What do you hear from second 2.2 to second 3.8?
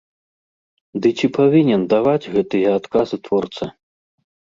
гэтыя адказы творца?